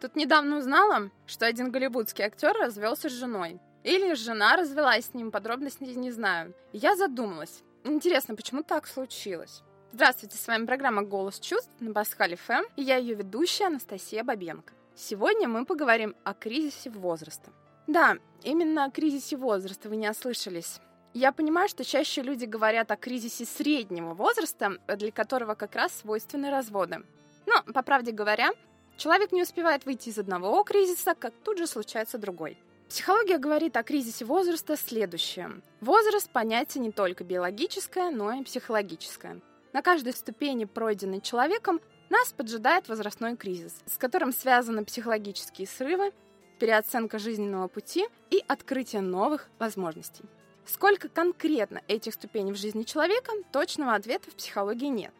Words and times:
Тут 0.00 0.14
недавно 0.14 0.58
узнала, 0.58 1.10
что 1.26 1.46
один 1.46 1.70
голливудский 1.70 2.24
актер 2.24 2.54
развелся 2.54 3.08
с 3.08 3.12
женой. 3.12 3.60
Или 3.82 4.14
жена 4.14 4.56
развелась 4.56 5.06
с 5.06 5.14
ним, 5.14 5.30
подробностей 5.30 5.94
не 5.94 6.10
знаю. 6.10 6.54
Я 6.72 6.96
задумалась. 6.96 7.62
Интересно, 7.84 8.34
почему 8.34 8.62
так 8.62 8.86
случилось? 8.86 9.62
Здравствуйте, 9.92 10.36
с 10.36 10.46
вами 10.46 10.66
программа 10.66 11.02
«Голос 11.02 11.40
чувств» 11.40 11.70
на 11.80 11.94
Пасхале 11.94 12.36
ФМ, 12.36 12.64
и 12.76 12.82
я 12.82 12.96
ее 12.96 13.14
ведущая 13.14 13.66
Анастасия 13.66 14.22
Бабенко. 14.24 14.74
Сегодня 14.94 15.48
мы 15.48 15.64
поговорим 15.64 16.14
о 16.24 16.34
кризисе 16.34 16.90
возраста. 16.90 17.50
Да, 17.86 18.18
именно 18.42 18.84
о 18.84 18.90
кризисе 18.90 19.36
возраста 19.36 19.88
вы 19.88 19.96
не 19.96 20.10
ослышались. 20.10 20.80
Я 21.14 21.32
понимаю, 21.32 21.68
что 21.68 21.84
чаще 21.84 22.20
люди 22.20 22.44
говорят 22.44 22.90
о 22.90 22.96
кризисе 22.96 23.46
среднего 23.46 24.12
возраста, 24.12 24.72
для 24.86 25.12
которого 25.12 25.54
как 25.54 25.74
раз 25.74 25.92
свойственны 25.94 26.50
разводы. 26.50 27.04
Но, 27.46 27.62
по 27.72 27.82
правде 27.82 28.10
говоря, 28.12 28.50
человек 28.96 29.32
не 29.32 29.42
успевает 29.42 29.84
выйти 29.84 30.08
из 30.08 30.18
одного 30.18 30.62
кризиса, 30.64 31.14
как 31.14 31.32
тут 31.44 31.58
же 31.58 31.66
случается 31.66 32.18
другой. 32.18 32.58
Психология 32.88 33.38
говорит 33.38 33.76
о 33.76 33.82
кризисе 33.82 34.24
возраста 34.24 34.76
следующее. 34.76 35.60
Возраст– 35.80 36.30
понятие 36.32 36.82
не 36.82 36.92
только 36.92 37.24
биологическое, 37.24 38.10
но 38.10 38.32
и 38.32 38.44
психологическое. 38.44 39.40
На 39.72 39.82
каждой 39.82 40.12
ступени, 40.12 40.64
пройденной 40.64 41.20
человеком, 41.20 41.80
нас 42.10 42.32
поджидает 42.32 42.88
возрастной 42.88 43.36
кризис, 43.36 43.74
с 43.86 43.96
которым 43.98 44.32
связаны 44.32 44.84
психологические 44.84 45.66
срывы, 45.66 46.12
переоценка 46.60 47.18
жизненного 47.18 47.66
пути 47.68 48.06
и 48.30 48.42
открытие 48.46 49.02
новых 49.02 49.48
возможностей. 49.58 50.24
Сколько 50.64 51.08
конкретно 51.08 51.82
этих 51.88 52.14
ступеней 52.14 52.52
в 52.52 52.56
жизни 52.56 52.84
человека, 52.84 53.32
точного 53.52 53.94
ответа 53.94 54.30
в 54.30 54.34
психологии 54.34 54.86
нет. 54.86 55.12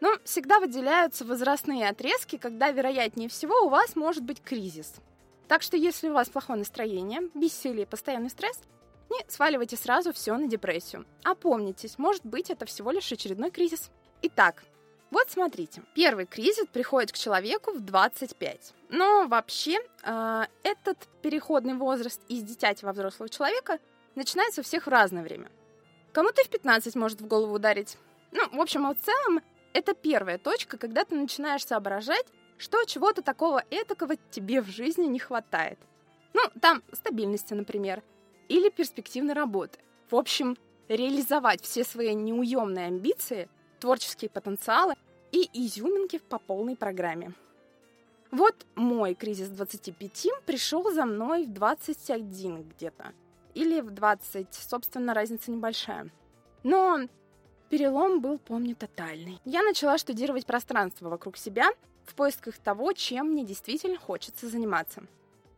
Но 0.00 0.16
всегда 0.24 0.60
выделяются 0.60 1.24
возрастные 1.24 1.88
отрезки, 1.88 2.36
когда, 2.36 2.70
вероятнее 2.70 3.28
всего, 3.28 3.62
у 3.62 3.68
вас 3.68 3.96
может 3.96 4.22
быть 4.22 4.42
кризис. 4.42 4.94
Так 5.48 5.62
что 5.62 5.76
если 5.76 6.08
у 6.08 6.12
вас 6.12 6.28
плохое 6.28 6.58
настроение, 6.58 7.20
бессилие 7.34 7.86
постоянный 7.86 8.30
стресс, 8.30 8.58
не 9.10 9.18
сваливайте 9.28 9.76
сразу 9.76 10.12
все 10.12 10.36
на 10.36 10.48
депрессию. 10.48 11.06
Опомнитесь, 11.22 11.98
может 11.98 12.24
быть, 12.24 12.50
это 12.50 12.66
всего 12.66 12.90
лишь 12.90 13.12
очередной 13.12 13.50
кризис. 13.50 13.90
Итак, 14.22 14.64
вот 15.10 15.30
смотрите, 15.30 15.82
первый 15.94 16.26
кризис 16.26 16.66
приходит 16.66 17.12
к 17.12 17.18
человеку 17.18 17.72
в 17.72 17.80
25. 17.80 18.74
Но 18.88 19.26
вообще 19.28 19.78
э, 20.02 20.42
этот 20.62 20.98
переходный 21.22 21.74
возраст 21.74 22.20
из 22.28 22.42
дитяти 22.42 22.84
во 22.84 22.92
взрослого 22.92 23.28
человека– 23.28 23.78
начинается 24.14 24.60
у 24.60 24.64
всех 24.64 24.86
в 24.86 24.90
разное 24.90 25.22
время. 25.22 25.50
Кому-то 26.12 26.42
в 26.44 26.48
15 26.48 26.94
может 26.96 27.20
в 27.20 27.26
голову 27.26 27.54
ударить. 27.54 27.98
Ну, 28.32 28.48
в 28.50 28.60
общем, 28.60 28.86
а 28.86 28.94
в 28.94 28.98
целом, 28.98 29.40
это 29.74 29.92
первая 29.92 30.38
точка, 30.38 30.78
когда 30.78 31.04
ты 31.04 31.16
начинаешь 31.16 31.66
соображать, 31.66 32.26
что 32.56 32.82
чего-то 32.84 33.20
такого 33.22 33.62
этакого 33.70 34.16
тебе 34.30 34.62
в 34.62 34.68
жизни 34.68 35.06
не 35.06 35.18
хватает. 35.18 35.78
Ну, 36.32 36.40
там 36.60 36.82
стабильности, 36.92 37.52
например, 37.54 38.02
или 38.48 38.70
перспективной 38.70 39.34
работы. 39.34 39.78
В 40.08 40.16
общем, 40.16 40.56
реализовать 40.88 41.62
все 41.62 41.84
свои 41.84 42.14
неуемные 42.14 42.86
амбиции, 42.86 43.48
творческие 43.80 44.30
потенциалы 44.30 44.94
и 45.32 45.50
изюминки 45.52 46.18
по 46.18 46.38
полной 46.38 46.76
программе. 46.76 47.32
Вот 48.30 48.66
мой 48.74 49.14
кризис 49.14 49.48
25 49.48 50.28
пришел 50.46 50.90
за 50.92 51.04
мной 51.04 51.46
в 51.46 51.52
21 51.52 52.62
где-то 52.62 53.12
или 53.54 53.80
в 53.80 53.90
20. 53.90 54.54
Собственно, 54.54 55.14
разница 55.14 55.50
небольшая. 55.50 56.10
Но 56.62 57.00
перелом 57.68 58.20
был, 58.20 58.38
помню, 58.38 58.74
тотальный. 58.76 59.40
Я 59.44 59.62
начала 59.62 59.98
штудировать 59.98 60.46
пространство 60.46 61.08
вокруг 61.08 61.36
себя 61.36 61.70
в 62.04 62.14
поисках 62.14 62.58
того, 62.58 62.92
чем 62.92 63.30
мне 63.30 63.44
действительно 63.44 63.98
хочется 63.98 64.48
заниматься. 64.48 65.02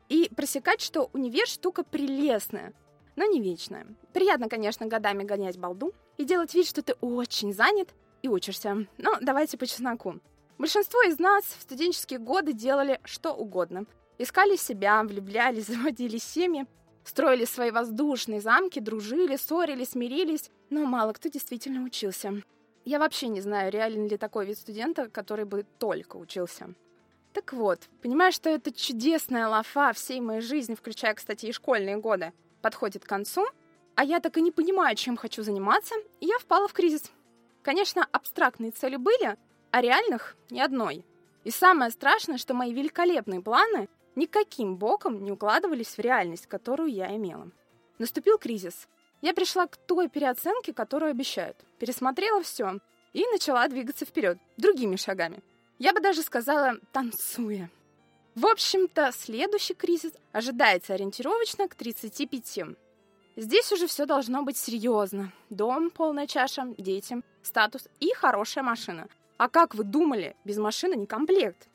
И 0.08 0.30
просекать, 0.34 0.80
что 0.80 1.10
универ 1.12 1.46
штука 1.46 1.82
прелестная, 1.82 2.72
но 3.16 3.24
не 3.24 3.40
вечная. 3.40 3.86
Приятно, 4.12 4.48
конечно, 4.48 4.86
годами 4.86 5.24
гонять 5.24 5.58
балду 5.58 5.92
и 6.16 6.24
делать 6.24 6.54
вид, 6.54 6.66
что 6.66 6.82
ты 6.82 6.94
очень 7.00 7.52
занят 7.52 7.88
и 8.22 8.28
учишься. 8.28 8.86
Но 8.98 9.16
давайте 9.20 9.58
по 9.58 9.66
чесноку. 9.66 10.20
Большинство 10.58 11.02
из 11.02 11.18
нас 11.18 11.44
в 11.44 11.62
студенческие 11.62 12.18
годы 12.18 12.52
делали 12.52 13.00
что 13.04 13.32
угодно. 13.32 13.86
Искали 14.18 14.56
себя, 14.56 15.02
влюблялись, 15.02 15.66
заводили 15.68 16.18
семьи, 16.18 16.66
Строили 17.06 17.44
свои 17.44 17.70
воздушные 17.70 18.40
замки, 18.40 18.80
дружили, 18.80 19.36
ссорились, 19.36 19.90
смирились, 19.90 20.50
но 20.70 20.84
мало 20.84 21.12
кто 21.12 21.28
действительно 21.28 21.84
учился. 21.84 22.42
Я 22.84 22.98
вообще 22.98 23.28
не 23.28 23.40
знаю, 23.40 23.70
реален 23.70 24.08
ли 24.08 24.16
такой 24.16 24.44
вид 24.44 24.58
студента, 24.58 25.08
который 25.08 25.44
бы 25.44 25.64
только 25.78 26.16
учился. 26.16 26.74
Так 27.32 27.52
вот, 27.52 27.78
понимая, 28.02 28.32
что 28.32 28.50
эта 28.50 28.72
чудесная 28.72 29.46
лафа 29.46 29.92
всей 29.92 30.20
моей 30.20 30.40
жизни, 30.40 30.74
включая, 30.74 31.14
кстати, 31.14 31.46
и 31.46 31.52
школьные 31.52 31.96
годы, 31.96 32.32
подходит 32.60 33.04
к 33.04 33.08
концу, 33.08 33.46
а 33.94 34.02
я 34.02 34.18
так 34.18 34.36
и 34.36 34.42
не 34.42 34.50
понимаю, 34.50 34.96
чем 34.96 35.16
хочу 35.16 35.44
заниматься, 35.44 35.94
я 36.20 36.38
впала 36.40 36.66
в 36.66 36.72
кризис. 36.72 37.12
Конечно, 37.62 38.04
абстрактные 38.10 38.72
цели 38.72 38.96
были, 38.96 39.36
а 39.70 39.80
реальных 39.80 40.36
ни 40.50 40.58
одной. 40.58 41.04
И 41.44 41.50
самое 41.52 41.92
страшное, 41.92 42.36
что 42.36 42.52
мои 42.52 42.72
великолепные 42.72 43.40
планы 43.40 43.88
никаким 44.16 44.76
боком 44.76 45.22
не 45.22 45.30
укладывались 45.30 45.96
в 45.96 45.98
реальность, 46.00 46.46
которую 46.46 46.90
я 46.90 47.14
имела. 47.14 47.50
Наступил 47.98 48.38
кризис. 48.38 48.88
Я 49.22 49.32
пришла 49.32 49.66
к 49.66 49.76
той 49.76 50.08
переоценке, 50.08 50.72
которую 50.72 51.10
обещают. 51.10 51.56
Пересмотрела 51.78 52.42
все 52.42 52.80
и 53.12 53.24
начала 53.32 53.66
двигаться 53.68 54.04
вперед, 54.04 54.38
другими 54.56 54.96
шагами. 54.96 55.42
Я 55.78 55.92
бы 55.92 56.00
даже 56.00 56.22
сказала, 56.22 56.76
танцуя. 56.92 57.70
В 58.34 58.46
общем-то, 58.46 59.12
следующий 59.12 59.74
кризис 59.74 60.12
ожидается 60.32 60.94
ориентировочно 60.94 61.68
к 61.68 61.74
35. 61.74 62.76
Здесь 63.36 63.72
уже 63.72 63.86
все 63.86 64.04
должно 64.04 64.42
быть 64.42 64.56
серьезно. 64.56 65.32
Дом, 65.48 65.90
полная 65.90 66.26
чаша, 66.26 66.66
дети, 66.76 67.22
статус 67.42 67.88
и 68.00 68.12
хорошая 68.12 68.64
машина. 68.64 69.08
А 69.38 69.48
как 69.48 69.74
вы 69.74 69.84
думали, 69.84 70.36
без 70.44 70.56
машины 70.58 70.94
не 70.94 71.06
комплект. 71.06 71.68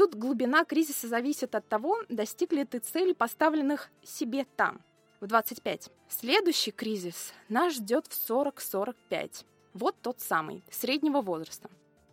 Тут 0.00 0.14
глубина 0.14 0.64
кризиса 0.64 1.08
зависит 1.08 1.54
от 1.54 1.68
того, 1.68 1.98
достигли 2.08 2.64
ты 2.64 2.78
цели, 2.78 3.12
поставленных 3.12 3.90
себе 4.02 4.46
там, 4.56 4.80
в 5.20 5.26
25. 5.26 5.90
Следующий 6.08 6.70
кризис 6.70 7.34
нас 7.50 7.74
ждет 7.74 8.06
в 8.06 8.30
40-45. 8.30 9.44
Вот 9.74 9.94
тот 10.00 10.18
самый, 10.22 10.64
среднего 10.70 11.20
возраста. 11.20 11.68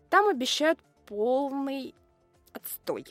Там 0.09 0.27
обещают 0.27 0.79
полный 1.05 1.95
отстой. 2.51 3.05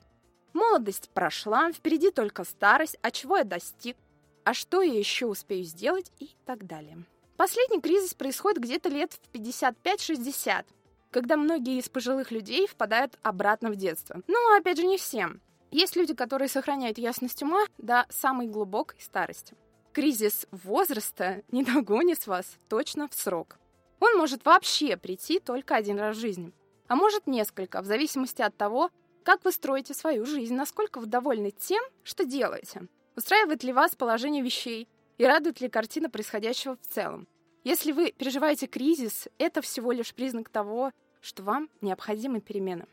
Молодость 0.53 1.09
прошла, 1.09 1.73
впереди 1.73 2.11
только 2.11 2.45
старость, 2.45 2.99
а 3.01 3.11
чего 3.11 3.39
я 3.39 3.45
достиг, 3.45 3.97
а 4.45 4.53
что 4.53 4.83
я 4.83 4.99
еще 4.99 5.25
успею 5.25 5.65
сделать 5.65 6.13
и 6.19 6.29
так 6.45 6.67
далее. 6.67 6.99
Последний 7.39 7.81
кризис 7.81 8.13
происходит 8.13 8.63
где-то 8.63 8.91
лет 8.91 9.15
в 9.15 9.35
55-60 9.35 10.67
когда 11.17 11.39
многие 11.39 11.79
из 11.79 11.89
пожилых 11.89 12.31
людей 12.31 12.67
впадают 12.67 13.17
обратно 13.23 13.71
в 13.71 13.77
детство. 13.77 14.21
Ну, 14.27 14.55
опять 14.55 14.77
же, 14.77 14.85
не 14.85 14.99
всем. 14.99 15.41
Есть 15.71 15.97
люди, 15.97 16.13
которые 16.13 16.47
сохраняют 16.47 16.99
ясность 16.99 17.43
ума 17.43 17.65
до 17.79 18.05
самой 18.11 18.49
глубокой 18.49 19.01
старости. 19.01 19.55
Кризис 19.95 20.47
возраста 20.51 21.43
не 21.51 21.65
догонит 21.65 22.27
вас 22.27 22.59
точно 22.69 23.09
в 23.09 23.15
срок. 23.15 23.57
Он 23.99 24.19
может 24.19 24.45
вообще 24.45 24.99
прийти 24.99 25.41
только 25.41 25.75
один 25.75 25.99
раз 25.99 26.19
в 26.19 26.21
жизни, 26.21 26.53
а 26.87 26.97
может 26.97 27.27
несколько, 27.27 27.81
в 27.81 27.87
зависимости 27.87 28.43
от 28.43 28.55
того, 28.55 28.91
как 29.25 29.43
вы 29.43 29.53
строите 29.53 29.95
свою 29.95 30.27
жизнь, 30.27 30.55
насколько 30.55 31.01
вы 31.01 31.07
довольны 31.07 31.51
тем, 31.51 31.83
что 32.03 32.27
делаете. 32.27 32.89
Устраивает 33.17 33.65
ли 33.65 33.73
вас 33.73 33.95
положение 33.95 34.43
вещей 34.43 34.87
и 35.17 35.25
радует 35.25 35.63
ли 35.63 35.71
картина 35.71 36.11
происходящего 36.11 36.77
в 36.77 36.87
целом. 36.87 37.27
Если 37.65 37.91
вы 37.91 38.13
переживаете 38.13 38.69
кризис, 38.69 39.27
это 39.39 39.61
всего 39.61 39.91
лишь 39.91 40.15
признак 40.15 40.51
того, 40.51 40.93
что 41.21 41.43
вам 41.43 41.71
необходимы 41.81 42.41
перемены. 42.41 42.87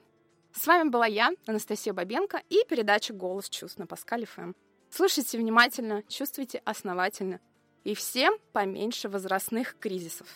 С 0.53 0.67
вами 0.67 0.89
была 0.89 1.07
я, 1.07 1.31
Анастасия 1.47 1.93
Бабенко, 1.93 2.41
и 2.49 2.63
передача 2.69 3.13
«Голос 3.13 3.49
чувств» 3.49 3.79
на 3.79 3.87
Паскале 3.87 4.25
ФМ. 4.25 4.53
Слушайте 4.89 5.39
внимательно, 5.39 6.03
чувствуйте 6.03 6.61
основательно. 6.65 7.39
И 7.83 7.95
всем 7.95 8.37
поменьше 8.51 9.09
возрастных 9.09 9.77
кризисов. 9.79 10.27